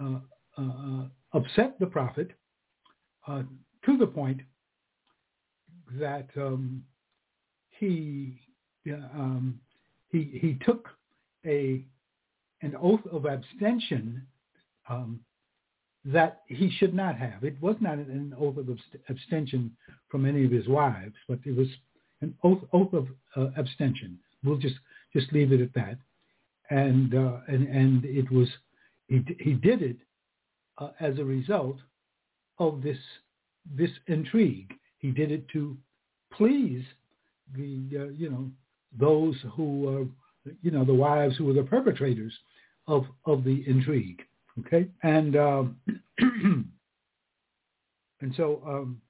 uh, 0.00 0.18
uh, 0.58 1.04
upset 1.32 1.78
the 1.80 1.86
prophet 1.86 2.30
uh, 3.26 3.42
to 3.84 3.96
the 3.96 4.06
point 4.06 4.40
that 5.98 6.28
um, 6.36 6.82
he 7.78 8.38
um, 9.14 9.58
he 10.08 10.38
he 10.40 10.58
took 10.64 10.88
a 11.44 11.84
an 12.62 12.74
oath 12.80 13.04
of 13.12 13.26
abstention 13.26 14.26
um, 14.88 15.20
that 16.06 16.42
he 16.46 16.70
should 16.78 16.94
not 16.94 17.16
have. 17.16 17.42
It 17.42 17.60
was 17.60 17.76
not 17.80 17.98
an 17.98 18.34
oath 18.38 18.56
of 18.56 18.68
abstention 19.08 19.76
from 20.08 20.24
any 20.24 20.44
of 20.44 20.52
his 20.52 20.68
wives, 20.68 21.14
but 21.28 21.40
it 21.44 21.56
was 21.56 21.68
an 22.20 22.34
oath 22.44 22.62
oath 22.72 22.92
of 22.92 23.08
uh, 23.36 23.50
abstention. 23.56 24.18
We'll 24.44 24.56
just 24.56 24.76
just 25.12 25.32
leave 25.32 25.52
it 25.52 25.60
at 25.60 25.74
that. 25.74 25.98
And 26.70 27.14
uh, 27.14 27.38
and 27.48 27.66
and 27.68 28.04
it 28.04 28.30
was 28.30 28.48
he 29.08 29.24
he 29.40 29.54
did 29.54 29.82
it 29.82 29.96
uh, 30.78 30.90
as 31.00 31.18
a 31.18 31.24
result 31.24 31.76
of 32.58 32.82
this 32.82 32.98
this 33.74 33.90
intrigue. 34.06 34.72
He 34.98 35.10
did 35.10 35.32
it 35.32 35.48
to 35.50 35.76
please 36.32 36.84
the 37.54 37.80
uh, 37.98 38.04
you 38.10 38.30
know 38.30 38.50
those 38.96 39.36
who 39.56 40.08
uh, 40.46 40.50
you 40.62 40.70
know 40.70 40.84
the 40.84 40.94
wives 40.94 41.36
who 41.36 41.46
were 41.46 41.52
the 41.52 41.64
perpetrators 41.64 42.32
of 42.86 43.06
of 43.24 43.42
the 43.42 43.64
intrigue. 43.66 44.22
Okay, 44.60 44.88
and 45.02 45.36
um, 45.36 45.76
and 46.18 46.64
so 48.36 48.62
um, 48.66 49.00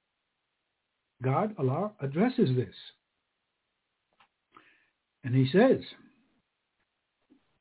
God 1.23 1.55
Allah 1.57 1.91
addresses 2.01 2.55
this, 2.55 2.75
and 5.23 5.33
He 5.33 5.49
says, 5.51 5.79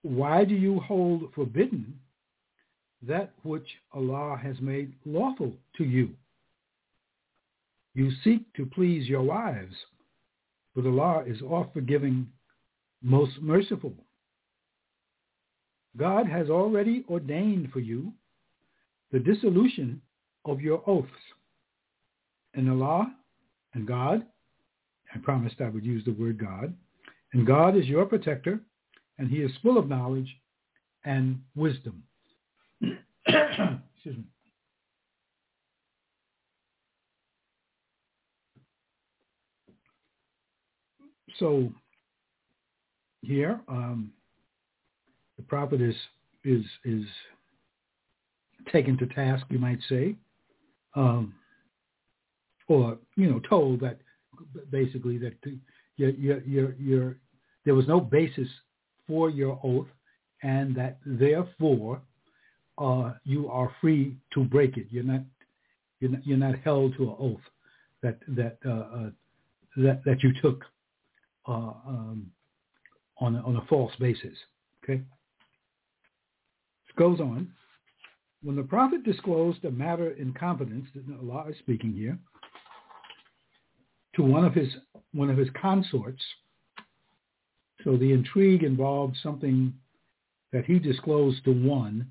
"Why 0.03 0.45
do 0.45 0.55
you 0.55 0.81
hold 0.81 1.33
forbidden 1.35 1.99
that 3.03 3.33
which 3.45 3.69
Allah 3.93 4.39
has 4.43 4.57
made 4.61 4.93
lawful 5.05 5.53
to 5.77 5.85
you?" 5.85 6.11
You 7.95 8.11
seek 8.25 8.53
to 8.55 8.67
please 8.67 9.09
your 9.09 9.23
wives, 9.23 9.75
but 10.75 10.85
Allah 10.85 11.23
is 11.27 11.41
oft 11.41 11.73
forgiving, 11.73 12.27
most 13.01 13.41
merciful. 13.41 13.95
God 15.97 16.27
has 16.27 16.51
already 16.51 17.05
ordained 17.09 17.73
for 17.73 17.81
you 17.81 18.13
the 19.13 19.19
dissolution 19.19 20.01
of 20.45 20.61
your 20.61 20.83
oaths. 20.89 21.11
And 22.55 22.71
Allah 22.71 23.15
and 23.75 23.87
God, 23.87 24.25
I 25.15 25.19
promised 25.19 25.61
I 25.61 25.69
would 25.69 25.85
use 25.85 26.05
the 26.05 26.13
word 26.13 26.39
God, 26.39 26.75
and 27.33 27.47
God 27.47 27.77
is 27.77 27.87
your 27.87 28.07
protector, 28.07 28.61
and 29.19 29.29
he 29.31 29.39
is 29.39 29.51
full 29.63 29.79
of 29.79 29.89
knowledge 29.89 30.37
and 31.05 31.41
wisdom. 31.55 32.03
Excuse 33.27 34.17
me. 34.17 34.25
So 41.39 41.71
here, 43.23 43.61
um, 43.69 44.13
prophet 45.49 45.81
is 45.81 45.97
is 46.45 46.65
is 46.85 47.05
taken 48.73 48.97
to 48.99 49.07
task, 49.07 49.45
you 49.49 49.59
might 49.59 49.79
say, 49.89 50.17
um, 50.95 51.35
or 52.69 52.99
you 53.17 53.31
know, 53.31 53.41
told 53.49 53.81
that 53.81 53.99
basically 54.71 55.19
that 55.19 55.35
you 55.97 56.43
you 56.47 56.75
you 56.79 57.15
there 57.65 57.75
was 57.75 57.87
no 57.89 58.01
basis 58.01 58.49
for 59.07 59.31
your 59.31 59.59
oath, 59.63 59.89
and 60.43 60.75
that 60.77 60.99
therefore 61.05 62.01
uh, 62.79 63.13
you 63.25 63.49
are 63.49 63.73
free 63.81 64.17
to 64.35 64.45
break 64.45 64.77
it. 64.77 64.87
You're 64.91 65.05
not 65.05 65.23
you're 66.01 66.11
not, 66.11 66.27
you're 66.27 66.39
not 66.39 66.59
held 66.61 66.97
to 66.97 67.05
an 67.05 67.17
oath 67.19 67.41
that 68.03 68.19
that 68.29 68.59
uh, 68.65 68.71
uh, 68.71 69.11
that 69.77 70.05
that 70.05 70.23
you 70.23 70.33
took 70.41 70.65
uh, 71.47 71.73
um, 71.87 72.31
on, 73.19 73.37
a, 73.37 73.41
on 73.43 73.57
a 73.57 73.65
false 73.67 73.93
basis. 73.99 74.37
Okay? 74.83 75.03
Goes 76.97 77.21
on. 77.21 77.53
When 78.43 78.57
the 78.57 78.63
prophet 78.63 79.05
disclosed 79.05 79.65
a 79.65 79.71
matter 79.71 80.13
in 80.13 80.33
confidence, 80.33 80.89
Allah 81.21 81.47
is 81.51 81.59
speaking 81.59 81.93
here, 81.93 82.19
to 84.15 84.23
one 84.23 84.45
of 84.45 84.55
his 84.55 84.69
one 85.13 85.31
of 85.31 85.37
his 85.37 85.49
consorts, 85.61 86.23
so 87.85 87.97
the 87.97 88.13
intrigue 88.13 88.63
involved 88.63 89.17
something 89.23 89.75
that 90.53 90.65
he 90.65 90.79
disclosed 90.79 91.45
to 91.45 91.53
one, 91.53 92.11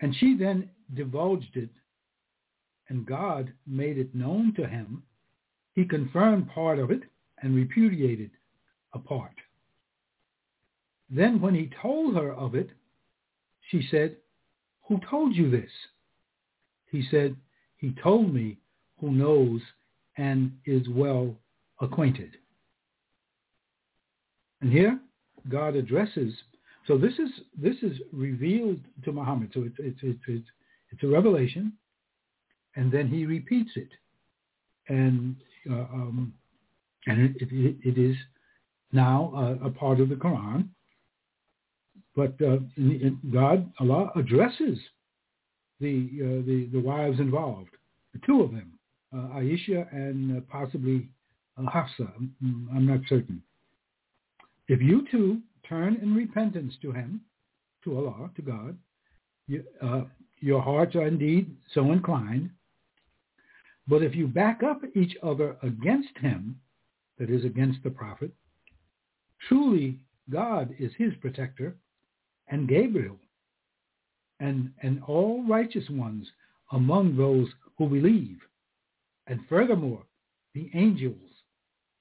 and 0.00 0.14
she 0.16 0.36
then 0.36 0.70
divulged 0.94 1.56
it, 1.56 1.70
and 2.88 3.06
God 3.06 3.52
made 3.66 3.98
it 3.98 4.14
known 4.14 4.54
to 4.54 4.66
him. 4.66 5.02
He 5.74 5.84
confirmed 5.84 6.50
part 6.50 6.78
of 6.78 6.90
it, 6.90 7.02
and 7.42 7.54
repudiated 7.54 8.30
a 8.92 8.98
part. 8.98 9.34
Then 11.08 11.40
when 11.40 11.54
he 11.54 11.70
told 11.80 12.14
her 12.14 12.32
of 12.32 12.54
it, 12.54 12.70
she 13.70 13.86
said, 13.90 14.16
who 14.88 15.00
told 15.08 15.34
you 15.34 15.50
this? 15.50 15.70
He 16.90 17.04
said, 17.10 17.36
he 17.76 17.94
told 18.02 18.34
me 18.34 18.58
who 18.98 19.12
knows 19.12 19.60
and 20.16 20.52
is 20.66 20.88
well 20.88 21.34
acquainted. 21.80 22.30
And 24.60 24.70
here 24.70 24.98
God 25.48 25.74
addresses, 25.76 26.34
so 26.86 26.98
this 26.98 27.14
is, 27.14 27.30
this 27.56 27.76
is 27.82 27.98
revealed 28.12 28.80
to 29.04 29.12
Muhammad. 29.12 29.50
So 29.54 29.62
it's, 29.62 29.76
it's, 29.78 29.98
it's, 30.02 30.20
it's, 30.26 30.48
it's 30.90 31.02
a 31.02 31.06
revelation 31.06 31.72
and 32.76 32.90
then 32.92 33.08
he 33.08 33.26
repeats 33.26 33.70
it. 33.76 33.88
And 34.88 35.36
uh, 35.70 35.74
um, 35.74 36.32
and 37.06 37.20
it, 37.20 37.36
it, 37.50 37.76
it 37.82 37.98
is 37.98 38.16
now 38.92 39.58
a, 39.62 39.66
a, 39.66 39.70
part 39.70 40.00
of 40.00 40.08
the 40.08 40.14
Quran. 40.14 40.68
But 42.16 42.34
uh, 42.42 42.58
God, 43.32 43.72
Allah 43.78 44.10
addresses 44.16 44.78
the, 45.80 46.08
uh, 46.20 46.46
the 46.46 46.68
the 46.72 46.80
wives 46.80 47.20
involved, 47.20 47.70
the 48.12 48.20
two 48.26 48.42
of 48.42 48.50
them, 48.50 48.72
uh, 49.14 49.38
Aisha 49.38 49.92
and 49.94 50.38
uh, 50.38 50.40
possibly 50.50 51.08
uh, 51.58 51.70
Hafsa. 51.70 52.08
I'm 52.42 52.86
not 52.86 53.00
certain. 53.08 53.42
If 54.68 54.80
you 54.82 55.06
two 55.10 55.40
turn 55.68 55.96
in 56.02 56.14
repentance 56.14 56.74
to 56.82 56.92
Him, 56.92 57.20
to 57.84 57.96
Allah, 57.96 58.30
to 58.36 58.42
God, 58.42 58.76
you, 59.46 59.64
uh, 59.82 60.02
your 60.40 60.60
hearts 60.60 60.96
are 60.96 61.06
indeed 61.06 61.50
so 61.72 61.92
inclined. 61.92 62.50
But 63.88 64.02
if 64.02 64.14
you 64.14 64.26
back 64.26 64.62
up 64.62 64.82
each 64.94 65.16
other 65.22 65.56
against 65.62 66.16
Him, 66.20 66.60
that 67.18 67.30
is 67.30 67.44
against 67.44 67.82
the 67.84 67.90
prophet. 67.90 68.32
Truly, 69.48 69.98
God 70.30 70.74
is 70.78 70.90
his 70.96 71.12
protector 71.20 71.76
and 72.50 72.68
Gabriel 72.68 73.16
and, 74.40 74.70
and 74.82 75.02
all 75.06 75.44
righteous 75.48 75.88
ones 75.90 76.26
among 76.72 77.16
those 77.16 77.48
who 77.78 77.88
believe. 77.88 78.38
And 79.26 79.40
furthermore, 79.48 80.02
the 80.54 80.68
angels 80.74 81.16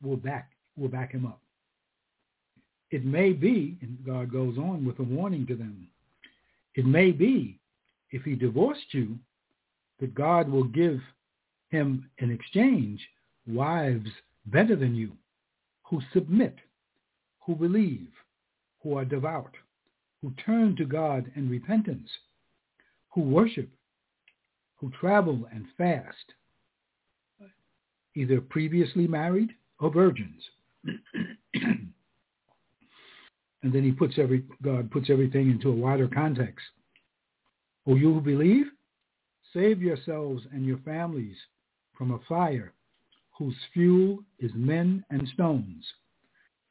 will 0.01 0.17
back, 0.17 0.51
will 0.77 0.89
back 0.89 1.11
him 1.11 1.25
up. 1.25 1.41
It 2.91 3.05
may 3.05 3.33
be, 3.33 3.77
and 3.81 3.97
God 4.05 4.31
goes 4.31 4.57
on 4.57 4.83
with 4.85 4.99
a 4.99 5.03
warning 5.03 5.45
to 5.47 5.55
them, 5.55 5.87
it 6.75 6.85
may 6.85 7.11
be 7.11 7.59
if 8.11 8.23
he 8.23 8.35
divorced 8.35 8.93
you 8.93 9.17
that 9.99 10.15
God 10.15 10.49
will 10.49 10.63
give 10.63 10.99
him 11.69 12.09
in 12.17 12.31
exchange 12.31 12.99
wives 13.47 14.09
better 14.47 14.75
than 14.75 14.95
you, 14.95 15.11
who 15.83 16.01
submit, 16.13 16.55
who 17.45 17.53
believe, 17.53 18.07
who 18.81 18.97
are 18.97 19.05
devout, 19.05 19.51
who 20.21 20.31
turn 20.45 20.75
to 20.75 20.85
God 20.85 21.31
in 21.35 21.49
repentance, 21.49 22.09
who 23.09 23.21
worship, 23.21 23.69
who 24.75 24.91
travel 24.91 25.47
and 25.53 25.65
fast, 25.77 26.33
either 28.15 28.41
previously 28.41 29.07
married 29.07 29.51
or 29.79 29.91
virgins. 29.91 30.43
and 33.63 33.73
then 33.73 33.83
he 33.83 33.91
puts 33.91 34.15
every 34.17 34.43
God 34.61 34.89
puts 34.91 35.09
everything 35.09 35.49
into 35.49 35.69
a 35.69 35.75
wider 35.75 36.07
context. 36.07 36.65
O 37.87 37.95
you 37.95 38.13
who 38.13 38.21
believe, 38.21 38.65
save 39.53 39.81
yourselves 39.81 40.43
and 40.53 40.65
your 40.65 40.77
families 40.79 41.35
from 41.97 42.11
a 42.11 42.19
fire 42.27 42.73
whose 43.37 43.55
fuel 43.73 44.19
is 44.39 44.51
men 44.53 45.03
and 45.09 45.27
stones, 45.29 45.85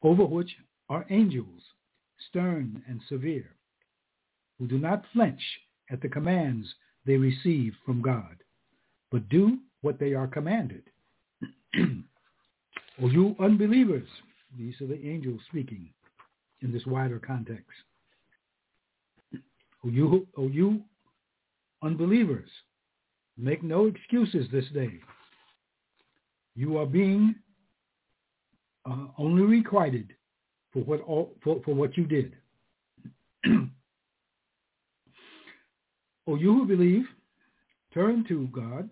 over 0.03 0.23
which 0.23 0.55
are 0.87 1.05
angels, 1.09 1.61
stern 2.29 2.81
and 2.87 3.01
severe, 3.07 3.55
who 4.57 4.67
do 4.67 4.77
not 4.77 5.05
flinch 5.13 5.41
at 5.91 6.01
the 6.01 6.09
commands 6.09 6.67
they 7.05 7.15
receive 7.15 7.73
from 7.85 8.01
God, 8.01 8.43
but 9.11 9.29
do 9.29 9.59
what 9.81 9.99
they 9.99 10.13
are 10.13 10.27
commanded. 10.27 10.83
o 11.79 13.07
you 13.07 13.35
unbelievers, 13.39 14.07
these 14.57 14.79
are 14.81 14.87
the 14.87 15.07
angels 15.07 15.41
speaking 15.49 15.89
in 16.61 16.71
this 16.71 16.85
wider 16.85 17.19
context. 17.19 17.65
O 19.85 19.89
you, 19.89 20.27
o 20.35 20.47
you 20.47 20.81
unbelievers, 21.81 22.49
Make 23.39 23.63
no 23.63 23.85
excuses 23.85 24.47
this 24.51 24.65
day. 24.73 24.99
You 26.55 26.77
are 26.77 26.85
being 26.85 27.35
uh, 28.85 29.05
only 29.17 29.43
requited 29.43 30.13
for 30.73 30.79
what 30.79 31.01
all, 31.01 31.33
for, 31.43 31.61
for 31.63 31.73
what 31.73 31.97
you 31.97 32.05
did. 32.05 32.35
o 36.27 36.35
you 36.35 36.53
who 36.53 36.65
believe, 36.65 37.05
turn 37.93 38.25
to 38.27 38.47
God 38.47 38.89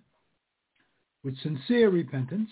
with 1.23 1.37
sincere 1.41 1.89
repentance 1.89 2.49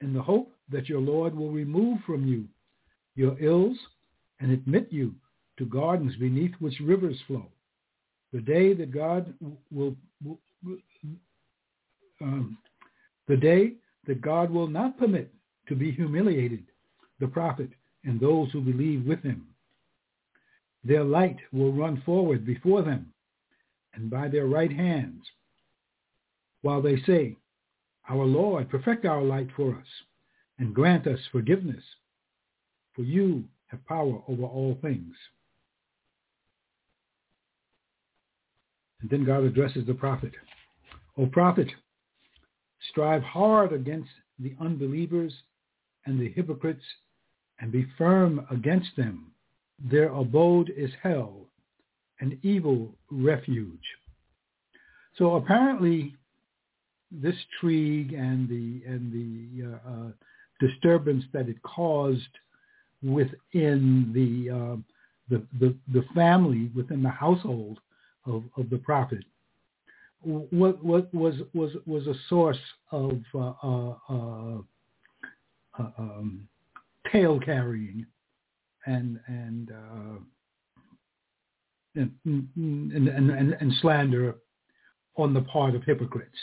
in 0.00 0.14
the 0.14 0.22
hope 0.22 0.52
that 0.70 0.88
your 0.88 1.00
Lord 1.00 1.34
will 1.34 1.50
remove 1.50 1.98
from 2.06 2.26
you 2.26 2.46
your 3.16 3.38
ills 3.42 3.76
and 4.40 4.50
admit 4.50 4.88
you 4.90 5.14
to 5.58 5.66
gardens 5.66 6.16
beneath 6.16 6.52
which 6.58 6.80
rivers 6.80 7.18
flow. 7.26 7.46
The 8.32 8.40
day 8.40 8.72
that 8.74 8.92
God 8.92 9.34
will, 9.70 9.96
um, 12.22 12.56
the 13.28 13.36
day 13.36 13.74
that 14.06 14.22
God 14.22 14.50
will 14.50 14.68
not 14.68 14.98
permit 14.98 15.32
to 15.68 15.74
be 15.74 15.90
humiliated 15.90 16.64
the 17.18 17.26
prophet 17.26 17.68
and 18.04 18.18
those 18.18 18.50
who 18.52 18.60
believe 18.60 19.04
with 19.04 19.22
him. 19.22 19.46
Their 20.84 21.04
light 21.04 21.36
will 21.52 21.72
run 21.72 22.02
forward 22.06 22.46
before 22.46 22.82
them 22.82 23.12
and 23.94 24.10
by 24.10 24.28
their 24.28 24.46
right 24.46 24.72
hands, 24.72 25.22
while 26.62 26.80
they 26.80 26.96
say, 27.02 27.36
Our 28.08 28.24
Lord, 28.24 28.70
perfect 28.70 29.04
our 29.04 29.22
light 29.22 29.48
for 29.56 29.74
us 29.74 29.86
and 30.58 30.74
grant 30.74 31.06
us 31.06 31.18
forgiveness, 31.32 31.82
for 32.94 33.02
you 33.02 33.44
have 33.66 33.84
power 33.86 34.22
over 34.28 34.44
all 34.44 34.78
things. 34.80 35.14
And 39.00 39.08
then 39.08 39.24
God 39.24 39.44
addresses 39.44 39.86
the 39.86 39.94
prophet. 39.94 40.32
O 41.16 41.26
prophet, 41.26 41.70
strive 42.90 43.22
hard 43.22 43.72
against 43.72 44.10
the 44.38 44.54
unbelievers 44.60 45.32
and 46.06 46.20
the 46.20 46.30
hypocrites 46.30 46.84
and 47.60 47.70
be 47.70 47.86
firm 47.96 48.46
against 48.50 48.90
them. 48.96 49.32
Their 49.90 50.08
abode 50.12 50.72
is 50.76 50.90
hell, 51.02 51.46
an 52.20 52.38
evil 52.42 52.94
refuge. 53.10 53.78
So 55.16 55.36
apparently 55.36 56.14
this 57.10 57.34
intrigue 57.62 58.12
and 58.12 58.48
the 58.48 58.82
and 58.86 59.12
the 59.12 59.66
uh, 59.66 59.90
uh, 59.90 60.10
disturbance 60.60 61.24
that 61.32 61.48
it 61.48 61.60
caused 61.62 62.22
within 63.02 64.12
the, 64.12 64.54
uh, 64.54 64.76
the, 65.28 65.42
the 65.58 65.74
the 65.92 66.04
family 66.14 66.70
within 66.74 67.02
the 67.02 67.10
household 67.10 67.80
of, 68.26 68.44
of 68.56 68.70
the 68.70 68.78
prophet 68.78 69.24
what 70.22 70.82
what 70.84 71.12
was 71.14 71.34
was 71.54 71.72
was 71.86 72.06
a 72.06 72.14
source 72.28 72.58
of 72.92 73.20
uh, 73.34 73.52
uh, 73.62 73.94
uh, 74.08 74.58
uh 75.78 75.90
um, 75.98 76.48
tale 77.12 77.40
carrying 77.40 78.06
and 78.86 79.20
and, 79.26 79.70
uh, 79.70 80.18
and, 81.96 82.10
and, 82.24 83.08
and 83.30 83.56
and 83.60 83.72
slander 83.80 84.36
on 85.16 85.34
the 85.34 85.42
part 85.42 85.74
of 85.74 85.84
hypocrites. 85.84 86.38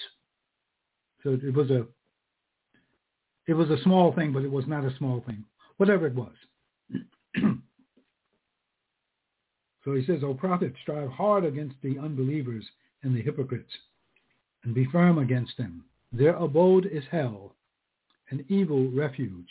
So 1.23 1.37
it 1.41 1.53
was 1.53 1.69
a 1.71 1.85
it 3.47 3.53
was 3.53 3.69
a 3.69 3.81
small 3.83 4.13
thing, 4.13 4.33
but 4.33 4.43
it 4.43 4.51
was 4.51 4.67
not 4.67 4.83
a 4.83 4.95
small 4.97 5.23
thing, 5.25 5.43
whatever 5.77 6.05
it 6.05 6.15
was. 6.15 6.33
so 9.85 9.93
he 9.93 10.05
says, 10.05 10.21
O 10.23 10.33
prophet, 10.33 10.73
strive 10.81 11.09
hard 11.09 11.45
against 11.45 11.75
the 11.81 11.97
unbelievers 11.97 12.65
and 13.03 13.15
the 13.15 13.21
hypocrites, 13.21 13.71
and 14.63 14.75
be 14.75 14.85
firm 14.91 15.17
against 15.17 15.55
them. 15.57 15.85
Their 16.11 16.35
abode 16.35 16.85
is 16.85 17.03
hell, 17.09 17.55
an 18.29 18.43
evil 18.49 18.91
refuge. 18.91 19.47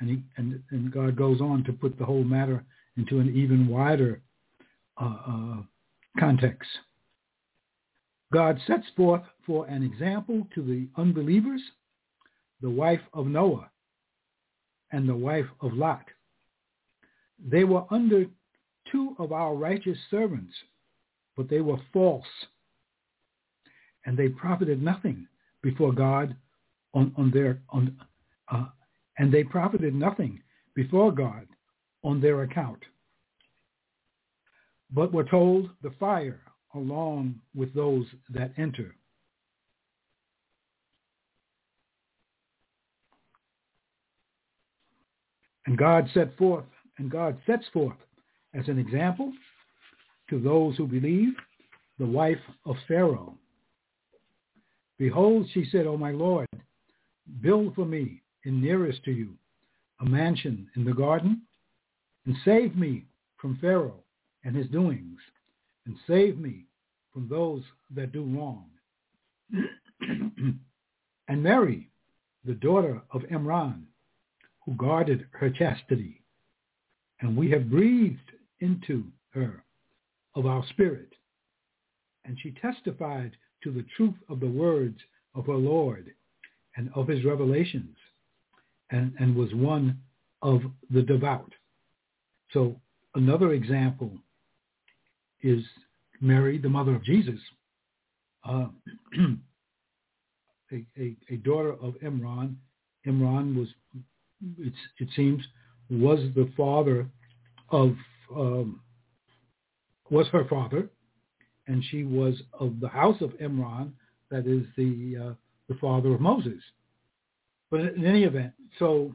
And, 0.00 0.10
he, 0.10 0.22
and, 0.36 0.62
and 0.70 0.92
God 0.92 1.16
goes 1.16 1.40
on 1.40 1.64
to 1.64 1.72
put 1.72 1.98
the 1.98 2.04
whole 2.04 2.24
matter 2.24 2.64
into 2.96 3.18
an 3.18 3.34
even 3.34 3.68
wider 3.68 4.20
uh, 5.00 5.16
uh, 5.26 5.56
context. 6.18 6.68
God 8.32 8.60
sets 8.66 8.86
forth 8.96 9.22
for 9.46 9.66
an 9.66 9.82
example 9.82 10.46
to 10.54 10.62
the 10.62 10.88
unbelievers 11.00 11.62
the 12.60 12.70
wife 12.70 13.00
of 13.14 13.26
Noah 13.26 13.70
and 14.92 15.08
the 15.08 15.14
wife 15.14 15.46
of 15.60 15.72
Lot. 15.72 16.04
They 17.44 17.64
were 17.64 17.84
under 17.90 18.26
two 18.90 19.14
of 19.18 19.32
our 19.32 19.54
righteous 19.54 19.98
servants 20.10 20.52
but 21.38 21.48
they 21.48 21.60
were 21.60 21.78
false. 21.92 22.26
And 24.04 24.18
they 24.18 24.28
profited 24.28 24.82
nothing 24.82 25.28
before 25.62 25.92
God 25.92 26.34
on, 26.92 27.14
on 27.16 27.30
their 27.30 27.60
on 27.70 27.96
uh, 28.50 28.66
and 29.18 29.32
they 29.32 29.44
profited 29.44 29.94
nothing 29.94 30.40
before 30.74 31.12
God 31.12 31.46
on 32.04 32.20
their 32.20 32.42
account. 32.42 32.82
But 34.92 35.12
were 35.12 35.24
told 35.24 35.70
the 35.82 35.92
fire 35.98 36.40
along 36.74 37.34
with 37.54 37.74
those 37.74 38.06
that 38.30 38.52
enter. 38.56 38.94
And 45.66 45.76
God 45.76 46.08
set 46.14 46.34
forth, 46.38 46.64
and 46.96 47.10
God 47.10 47.36
sets 47.44 47.64
forth 47.72 47.96
as 48.54 48.68
an 48.68 48.78
example 48.78 49.32
to 50.30 50.38
those 50.40 50.76
who 50.76 50.86
believe, 50.86 51.34
the 51.98 52.06
wife 52.06 52.38
of 52.64 52.76
Pharaoh. 52.86 53.34
Behold, 54.98 55.46
she 55.52 55.66
said, 55.70 55.86
O 55.86 55.96
my 55.96 56.12
Lord, 56.12 56.48
build 57.42 57.74
for 57.74 57.84
me 57.84 58.22
in 58.44 58.60
nearest 58.60 59.04
to 59.04 59.12
you 59.12 59.34
a 60.00 60.04
mansion 60.04 60.68
in 60.76 60.84
the 60.84 60.92
garden 60.92 61.42
and 62.26 62.36
save 62.44 62.76
me 62.76 63.04
from 63.36 63.58
Pharaoh 63.60 64.02
and 64.44 64.54
his 64.54 64.68
doings 64.68 65.18
and 65.86 65.96
save 66.06 66.38
me 66.38 66.66
from 67.12 67.28
those 67.28 67.62
that 67.94 68.12
do 68.12 68.22
wrong. 68.22 68.66
and 71.28 71.42
Mary, 71.42 71.90
the 72.44 72.54
daughter 72.54 73.02
of 73.12 73.22
Imran, 73.22 73.82
who 74.64 74.74
guarded 74.74 75.26
her 75.32 75.50
chastity, 75.50 76.22
and 77.20 77.36
we 77.36 77.50
have 77.50 77.70
breathed 77.70 78.18
into 78.60 79.04
her 79.30 79.64
of 80.34 80.46
our 80.46 80.64
spirit. 80.68 81.12
And 82.24 82.38
she 82.40 82.52
testified 82.52 83.32
to 83.64 83.72
the 83.72 83.84
truth 83.96 84.14
of 84.28 84.40
the 84.40 84.46
words 84.46 84.98
of 85.34 85.46
her 85.46 85.54
Lord 85.56 86.12
and 86.76 86.90
of 86.94 87.08
his 87.08 87.24
revelations 87.24 87.96
and, 88.90 89.12
and 89.18 89.34
was 89.34 89.52
one 89.54 90.00
of 90.42 90.62
the 90.90 91.02
devout. 91.02 91.52
So 92.52 92.80
another 93.14 93.52
example 93.52 94.12
is 95.42 95.62
Mary, 96.20 96.58
the 96.58 96.68
mother 96.68 96.94
of 96.94 97.04
Jesus, 97.04 97.40
uh, 98.48 98.66
a, 100.72 100.86
a, 100.98 101.16
a, 101.30 101.36
daughter 101.36 101.72
of 101.72 101.94
Imran. 102.04 102.54
Imran 103.06 103.56
was, 103.56 103.68
it 104.58 105.08
seems, 105.14 105.42
was 105.90 106.18
the 106.34 106.50
father 106.56 107.06
of 107.70 107.94
um, 108.34 108.80
was 110.10 110.26
her 110.28 110.46
father, 110.48 110.88
and 111.66 111.84
she 111.90 112.04
was 112.04 112.34
of 112.58 112.80
the 112.80 112.88
house 112.88 113.20
of 113.20 113.30
Imran, 113.38 113.92
that 114.30 114.46
is 114.46 114.64
the 114.76 115.30
uh, 115.30 115.34
the 115.68 115.74
father 115.80 116.14
of 116.14 116.20
Moses. 116.20 116.62
But 117.70 117.80
in 117.80 118.04
any 118.06 118.24
event, 118.24 118.52
so 118.78 119.12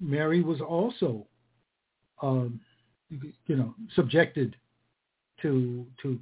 Mary 0.00 0.42
was 0.42 0.60
also, 0.60 1.26
um, 2.22 2.60
you 3.08 3.56
know, 3.56 3.74
subjected 3.94 4.56
to 5.42 5.86
to 6.02 6.18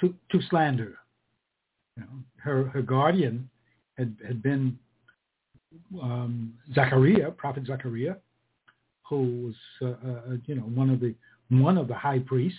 to, 0.00 0.14
to 0.30 0.40
slander. 0.48 0.98
You 1.96 2.04
know, 2.04 2.08
her 2.38 2.64
her 2.64 2.82
guardian 2.82 3.48
had 3.98 4.16
had 4.26 4.42
been 4.42 4.78
um, 6.02 6.54
Zachariah, 6.74 7.30
Prophet 7.32 7.66
Zachariah, 7.66 8.16
who 9.08 9.46
was 9.46 9.54
uh, 9.82 10.08
uh, 10.08 10.36
you 10.46 10.54
know 10.54 10.62
one 10.62 10.90
of 10.90 11.00
the 11.00 11.14
one 11.50 11.76
of 11.76 11.88
the 11.88 11.94
high 11.94 12.20
priests. 12.20 12.58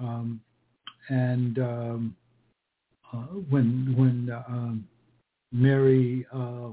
Um, 0.00 0.40
and 1.08 1.58
um, 1.58 2.16
uh, 3.12 3.16
when 3.50 3.94
when 3.96 4.30
uh, 4.30 4.42
um, 4.48 4.88
Mary 5.52 6.26
uh, 6.32 6.68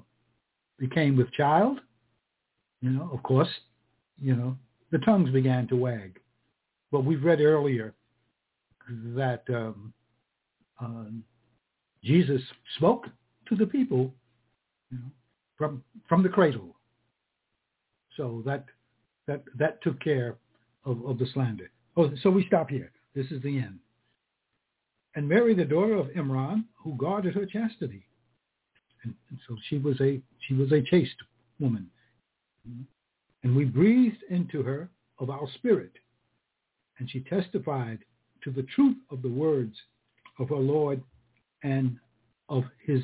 became 0.78 1.16
with 1.16 1.32
child, 1.34 1.80
you 2.82 2.90
know, 2.90 3.10
of 3.14 3.24
course, 3.24 3.50
you 4.22 4.36
know, 4.36 4.56
the 4.92 5.00
tongues 5.00 5.30
began 5.32 5.68
to 5.68 5.76
wag. 5.76 6.20
But 6.92 7.06
we've 7.06 7.24
read 7.24 7.42
earlier 7.42 7.94
that 9.16 9.44
um, 9.50 9.94
uh, 10.82 11.06
Jesus 12.04 12.42
spoke 12.78 13.08
to 13.50 13.56
the 13.56 13.66
people, 13.66 14.14
you 14.92 14.98
know, 14.98 15.12
from 15.58 15.84
from 16.08 16.22
the 16.24 16.30
cradle. 16.30 16.76
So 18.18 18.44
that 18.46 18.66
that 19.28 19.44
that 19.58 19.82
took 19.82 20.00
care 20.02 20.36
of, 20.86 21.04
of 21.06 21.18
the 21.18 21.28
slander. 21.34 21.72
Oh, 21.98 22.12
so 22.22 22.30
we 22.30 22.46
stop 22.48 22.70
here. 22.70 22.92
This 23.16 23.28
is 23.32 23.42
the 23.42 23.58
end. 23.58 23.80
and 25.16 25.28
Mary, 25.28 25.56
the 25.56 25.66
daughter 25.66 25.96
of 25.96 26.08
Imran, 26.08 26.66
who 26.78 26.96
guarded 26.98 27.34
her 27.36 27.46
chastity. 27.46 28.06
And, 29.06 29.14
and 29.30 29.40
so 29.48 29.56
she 29.70 29.78
was 29.78 30.00
a 30.02 30.20
she 30.48 30.54
was 30.54 30.72
a 30.72 30.82
chaste 30.82 31.16
woman. 31.60 31.90
And 33.44 33.56
we 33.56 33.66
breathed 33.66 34.24
into 34.30 34.64
her 34.64 34.90
of 35.20 35.30
our 35.30 35.48
spirit, 35.56 35.92
and 36.98 37.10
she 37.10 37.22
testified 37.22 38.00
to 38.44 38.52
the 38.52 38.64
truth 38.76 38.98
of 39.12 39.22
the 39.22 39.30
words 39.30 39.76
of 40.40 40.50
her 40.50 40.56
Lord 40.56 41.02
and 41.64 41.98
of 42.50 42.64
his 42.86 43.02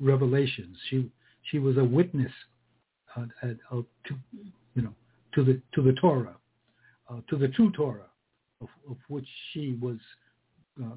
revelations. 0.00 0.76
She 0.88 1.10
she 1.50 1.58
was 1.58 1.76
a 1.76 1.84
witness 1.84 2.32
uh, 3.16 3.24
uh, 3.42 3.46
to 3.72 4.14
you 4.74 4.82
know 4.82 4.94
to 5.34 5.44
the 5.44 5.60
to 5.74 5.82
the 5.82 5.92
Torah, 6.00 6.36
uh, 7.10 7.20
to 7.28 7.36
the 7.36 7.48
true 7.48 7.72
Torah, 7.72 8.10
of, 8.60 8.68
of 8.88 8.96
which 9.08 9.26
she 9.52 9.78
was 9.80 9.98
uh, 10.82 10.96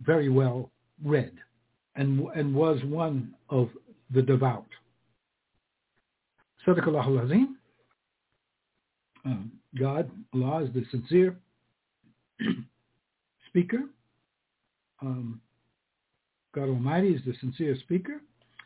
very 0.00 0.28
well 0.28 0.70
read, 1.04 1.32
and 1.96 2.26
and 2.34 2.54
was 2.54 2.82
one 2.84 3.34
of 3.50 3.68
the 4.10 4.22
devout. 4.22 4.66
Sadaqallahu 6.66 7.24
Azim. 7.24 7.56
Um, 9.24 9.52
God, 9.78 10.10
Allah 10.34 10.64
is 10.64 10.74
the 10.74 10.84
sincere 10.90 11.36
speaker. 13.48 13.82
Um, 15.00 15.40
God 16.54 16.68
Almighty 16.68 17.08
is 17.08 17.22
the 17.24 17.34
sincere 17.40 17.76
speaker. 17.80 18.20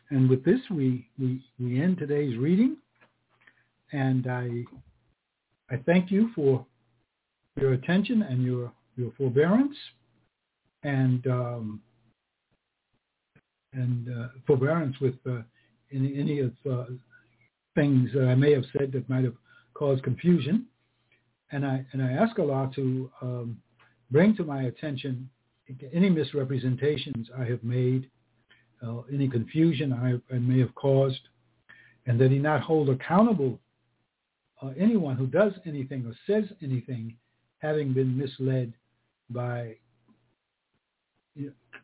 And 0.09 0.29
with 0.29 0.43
this, 0.43 0.59
we, 0.69 1.07
we, 1.19 1.41
we 1.59 1.81
end 1.81 1.97
today's 1.97 2.37
reading. 2.37 2.77
And 3.91 4.27
I, 4.29 4.63
I 5.69 5.77
thank 5.85 6.11
you 6.11 6.29
for 6.35 6.65
your 7.59 7.73
attention 7.73 8.21
and 8.21 8.43
your, 8.43 8.71
your 8.95 9.11
forbearance 9.17 9.75
and, 10.83 11.25
um, 11.27 11.81
and 13.77 14.09
uh, 14.09 14.27
forbearance 14.45 14.95
with 14.99 15.15
uh, 15.29 15.41
any, 15.93 16.19
any 16.19 16.39
of 16.39 16.51
uh, 16.69 16.85
things 17.75 18.09
that 18.13 18.27
I 18.27 18.35
may 18.35 18.51
have 18.53 18.65
said 18.77 18.91
that 18.93 19.07
might 19.07 19.23
have 19.23 19.35
caused 19.73 20.03
confusion. 20.03 20.65
And 21.51 21.65
I, 21.65 21.85
and 21.93 22.01
I 22.01 22.11
ask 22.11 22.37
Allah 22.39 22.71
to 22.75 23.09
um, 23.21 23.57
bring 24.11 24.35
to 24.37 24.43
my 24.43 24.63
attention 24.63 25.29
any 25.93 26.09
misrepresentations 26.09 27.29
I 27.37 27.43
have 27.45 27.63
made, 27.63 28.09
uh, 28.85 29.01
any 29.13 29.27
confusion 29.29 29.93
I, 29.93 30.33
I, 30.33 30.39
may 30.39 30.59
have 30.59 30.73
caused, 30.75 31.19
and 32.05 32.19
that 32.19 32.31
he 32.31 32.39
not 32.39 32.61
hold 32.61 32.89
accountable 32.89 33.59
uh, 34.61 34.69
anyone 34.79 35.15
who 35.15 35.27
does 35.27 35.53
anything 35.65 36.05
or 36.05 36.13
says 36.25 36.49
anything 36.63 37.15
having 37.59 37.93
been 37.93 38.17
misled 38.17 38.73
by 39.29 39.75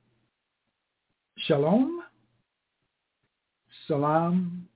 shalom, 1.38 2.02
salam, 3.88 4.68